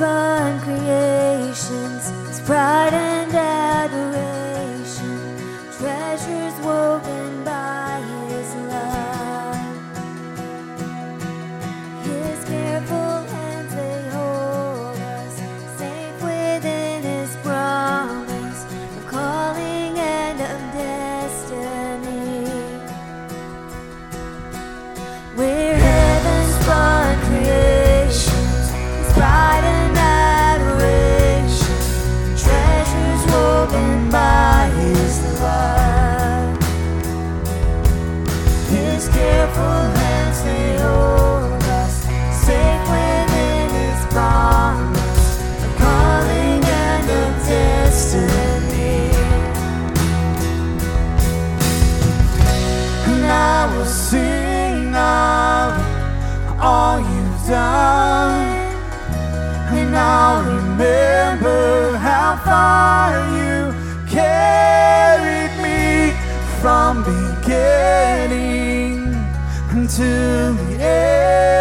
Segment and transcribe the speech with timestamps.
[0.00, 3.09] spun creations, His pride and
[53.80, 55.72] will sing of
[56.60, 58.58] all you've done.
[59.78, 63.72] And I'll remember how far you
[64.06, 66.12] carried me
[66.60, 68.96] from beginning
[69.70, 71.59] until the end.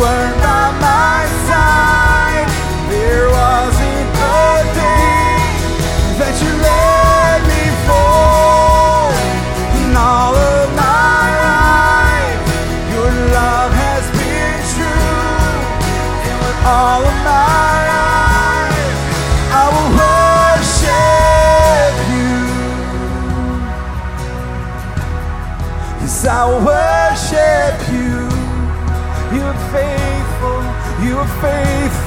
[0.00, 2.48] Weren't by my side.
[2.88, 4.50] There wasn't a
[4.80, 5.44] day
[6.20, 7.60] that you let me.
[9.80, 12.40] In all of my life,
[12.94, 15.52] your love has been true.
[16.28, 17.50] And with all of my
[26.32, 26.89] I will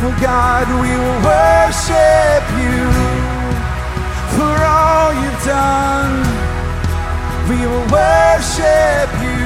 [0.04, 0.68] faithful, God.
[0.68, 2.80] We will worship you
[4.36, 6.24] for all you've done.
[7.50, 9.44] We will worship you.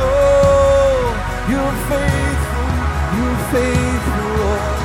[0.00, 1.14] Oh,
[1.48, 2.68] you are faithful,
[3.16, 4.76] you are faithful, Lord.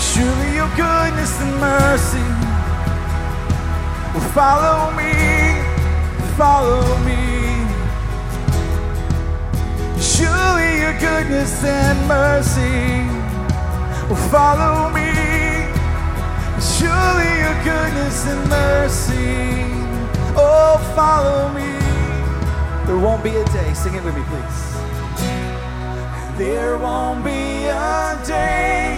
[0.00, 2.28] Surely your goodness and mercy
[4.12, 5.12] will follow me,
[6.36, 7.22] follow me.
[10.00, 13.04] Surely your goodness and mercy
[14.08, 15.12] will follow me.
[16.76, 19.68] Surely your goodness and mercy,
[20.34, 21.72] oh, follow me.
[22.86, 24.60] There won't be a day, sing it with me, please.
[26.38, 28.96] There won't be a day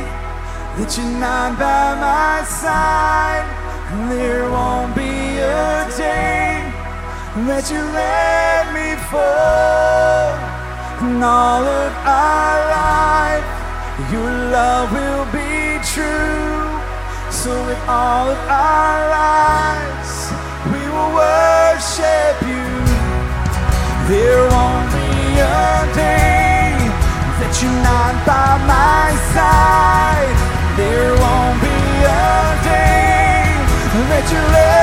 [0.76, 3.46] that you're not by my side.
[4.10, 6.70] There won't be a day
[7.48, 10.50] that you let me fall.
[11.02, 13.49] In all of our life,
[14.12, 16.61] your love will be true.
[17.31, 20.31] So with all of our lives,
[20.67, 22.69] we will worship you.
[24.12, 26.76] There won't be a day
[27.41, 30.37] that you're not by my side.
[30.76, 33.56] There won't be a day
[34.11, 34.79] that you're.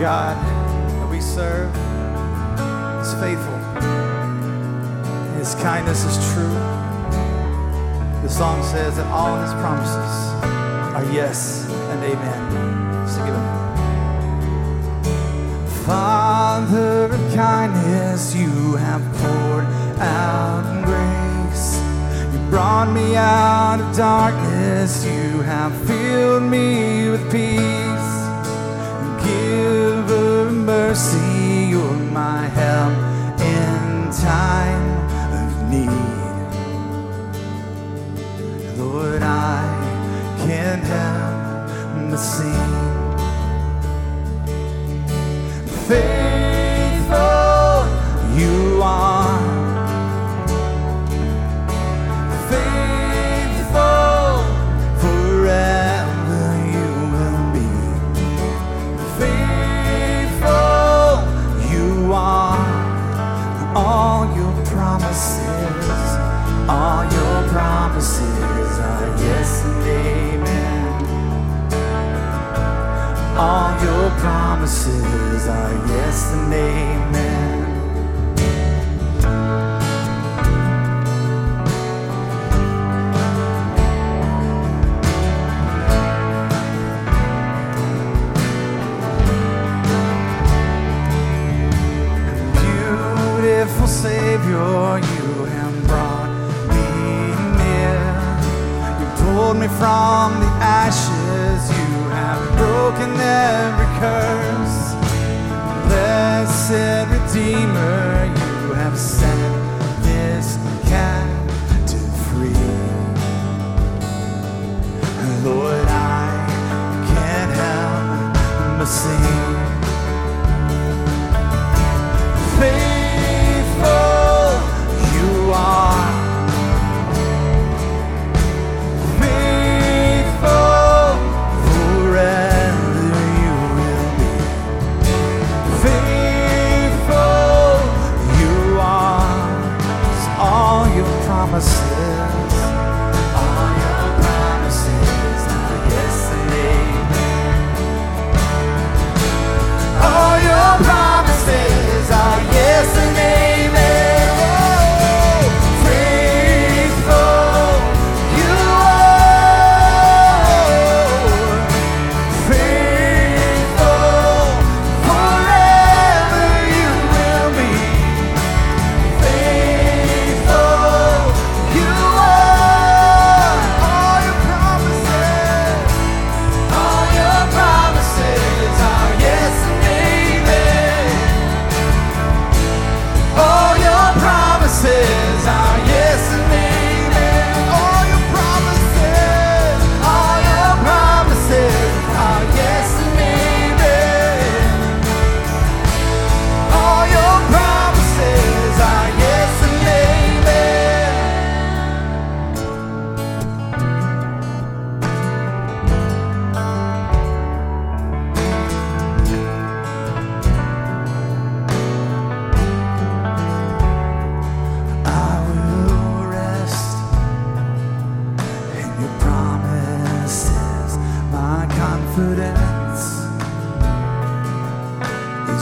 [0.00, 0.36] God
[1.00, 1.70] that we serve
[3.00, 3.58] is faithful.
[5.38, 6.54] His kindness is true.
[8.22, 10.34] The song says that all his promises
[10.94, 13.08] are yes and amen.
[13.08, 13.64] So give him.
[15.84, 19.66] Father of kindness, you have poured
[20.00, 21.78] out grace.
[22.32, 25.04] You brought me out of darkness.
[25.04, 27.83] You have filled me with peace.
[30.94, 31.33] See.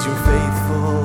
[0.05, 1.02] you're faithful.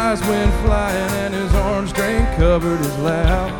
[0.00, 3.50] Prize went flying and his orange drink covered his lap.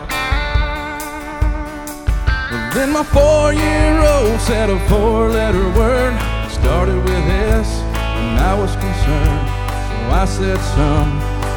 [2.72, 6.14] Then my four-year-old said a four-letter word.
[6.46, 7.24] It started with
[7.60, 9.48] S, and I was concerned.
[9.90, 11.08] So I said, son,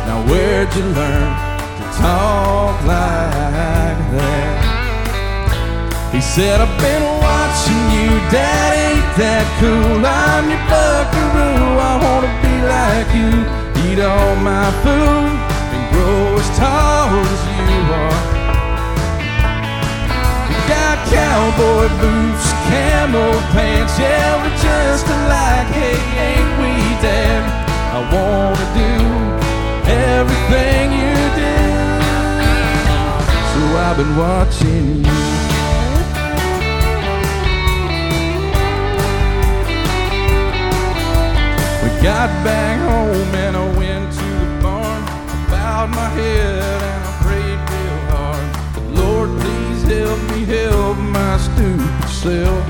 [0.05, 1.31] now where'd you learn
[1.79, 4.55] to talk like that?
[6.11, 10.03] He said, I've been watching you, Dad, ain't that cool?
[10.03, 13.62] I'm your buckaroo, I wanna be like you.
[13.85, 15.37] Eat all my food
[15.75, 18.23] and grow as tall as you are.
[20.47, 25.67] We got cowboy boots, camel pants, yeah, we're just alike.
[25.77, 27.43] Hey, ain't we, Dad?
[27.93, 28.93] I wanna do
[29.91, 31.55] everything you do.
[33.51, 35.33] So I've been watching you.
[41.83, 43.42] We got back home
[45.83, 48.47] bowed my head and I prayed real hard.
[48.95, 52.63] Lord, please help me help my stupid self.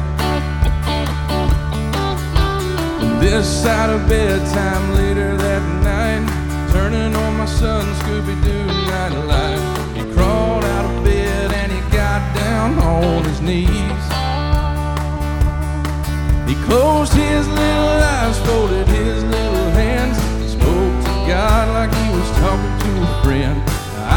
[3.20, 6.26] This side of bedtime later that night,
[6.72, 9.62] turning on my son Scooby Doo nightlight.
[9.98, 14.06] He crawled out of bed and he got down on his knees.
[16.50, 20.18] He closed his little eyes, folded his little hands,
[20.52, 22.03] spoke to God like
[23.24, 23.58] friend.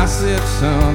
[0.02, 0.94] I said, son,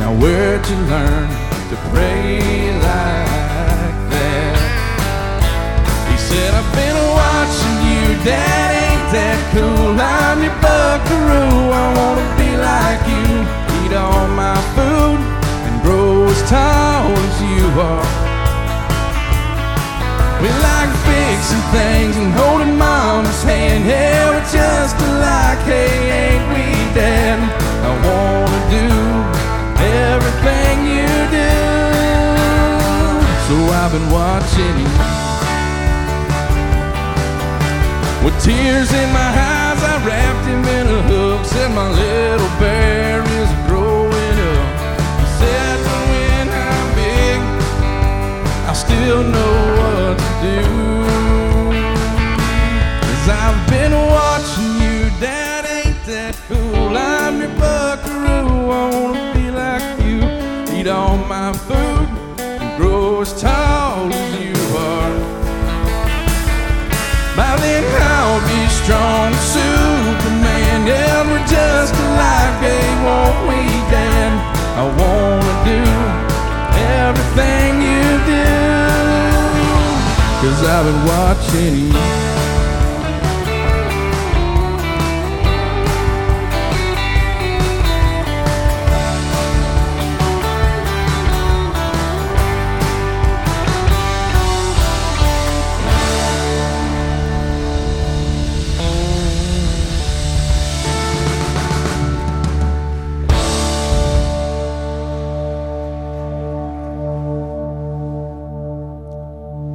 [0.00, 1.28] now where'd you learn
[1.70, 2.40] to pray
[2.88, 4.56] like that?
[6.08, 9.92] He said, I've been watching you, Dad, ain't that cool?
[10.00, 13.28] I'm your buckaroo, I wanna be like you.
[13.84, 15.20] Eat all my food
[15.68, 18.08] and grow as tall as you are.
[20.40, 23.84] We like fixing things and holding mama's hand.
[23.84, 25.60] Yeah, we're just alike.
[25.68, 26.09] Hey,
[34.00, 34.88] been watching you.
[38.24, 41.46] With tears in my eyes, I wrapped him in a hook.
[41.46, 44.66] Said my little bear is growing up.
[45.20, 45.78] He said,
[46.10, 47.40] when I'm big,
[48.68, 50.79] I still know what to do.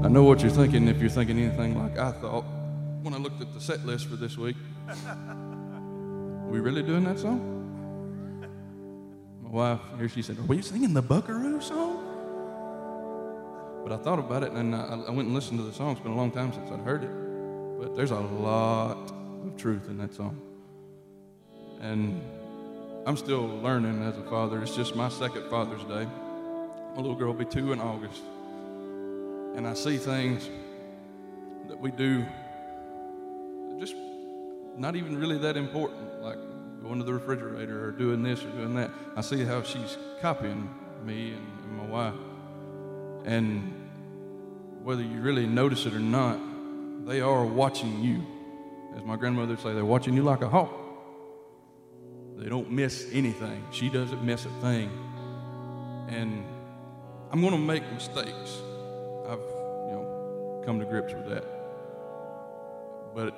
[0.05, 2.43] I know what you're thinking thinking anything like I thought
[3.01, 4.57] when I looked at the set list for this week.
[6.49, 7.39] we really doing that song?
[9.41, 12.01] My wife, here she said, Are we singing the Buckaroo song?
[13.85, 15.93] But I thought about it and I, I went and listened to the song.
[15.93, 17.79] It's been a long time since I'd heard it.
[17.79, 18.97] But there's a lot
[19.45, 20.37] of truth in that song.
[21.79, 22.21] And
[23.07, 24.61] I'm still learning as a father.
[24.61, 26.09] It's just my second Father's Day.
[26.93, 28.21] My little girl will be two in August.
[29.55, 30.49] And I see things
[31.67, 32.25] that we do
[33.79, 33.95] just
[34.77, 36.37] not even really that important, like
[36.81, 38.91] going to the refrigerator or doing this or doing that.
[39.15, 40.69] I see how she's copying
[41.03, 42.13] me and, and my wife.
[43.25, 43.73] And
[44.83, 46.39] whether you really notice it or not,
[47.05, 48.25] they are watching you.
[48.95, 50.71] As my grandmother would say, they're watching you like a hawk.
[52.37, 53.63] They don't miss anything.
[53.71, 54.89] She doesn't miss a thing.
[56.09, 56.45] And
[57.31, 58.59] I'm going to make mistakes.
[59.27, 61.54] I've, you know, come to grips with that.
[63.15, 63.33] But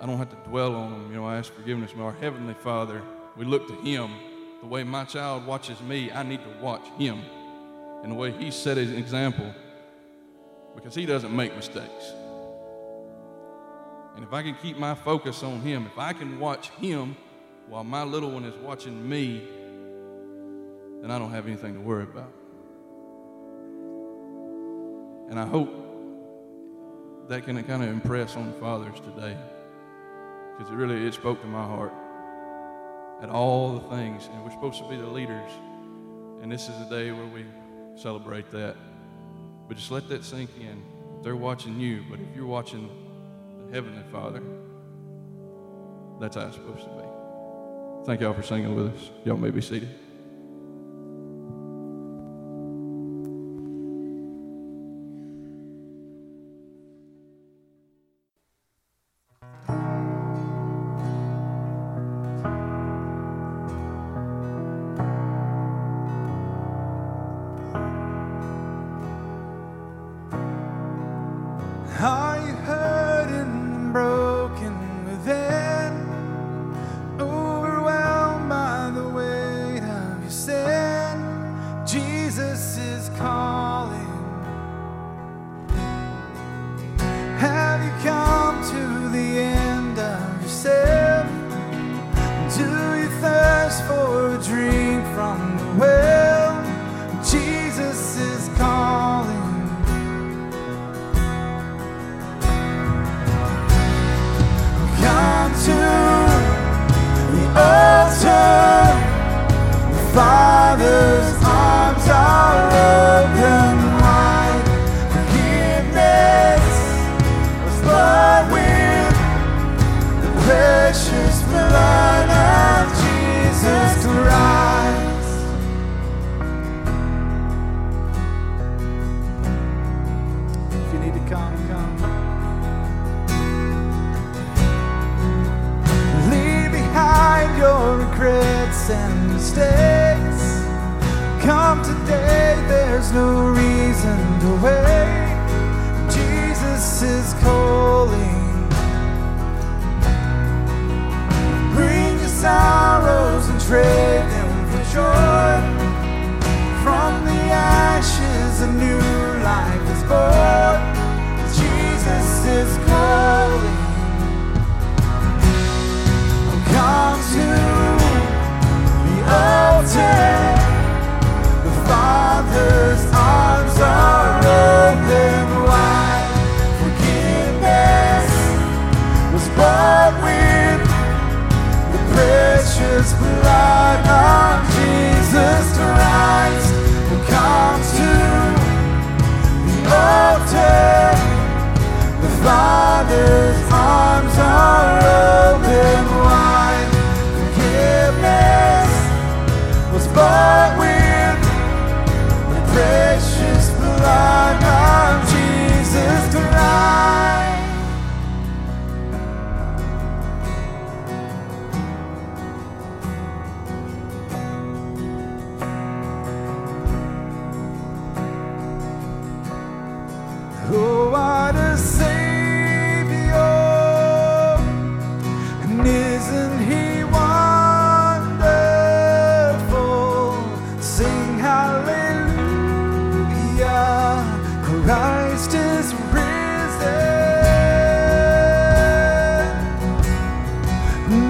[0.00, 1.10] I don't have to dwell on them.
[1.10, 3.02] You know, I ask forgiveness from our Heavenly Father.
[3.36, 4.10] We look to Him.
[4.60, 7.20] The way my child watches me, I need to watch Him.
[8.02, 9.52] And the way He set His example,
[10.76, 12.12] because He doesn't make mistakes.
[14.14, 17.16] And if I can keep my focus on Him, if I can watch Him
[17.68, 19.42] while my little one is watching me,
[21.00, 22.32] then I don't have anything to worry about.
[25.30, 25.87] And I hope
[27.28, 29.36] that can kind of impress on fathers today.
[30.56, 31.92] Because it really it spoke to my heart
[33.22, 35.50] at all the things and we're supposed to be the leaders
[36.42, 37.44] and this is a day where we
[37.96, 38.76] celebrate that.
[39.68, 40.82] But just let that sink in.
[41.22, 42.88] They're watching you but if you're watching
[43.66, 44.42] the heavenly father
[46.20, 48.06] that's how it's supposed to be.
[48.06, 49.10] Thank y'all for singing with us.
[49.24, 50.07] Y'all may be seated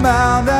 [0.09, 0.45] risen.
[0.45, 0.58] Bow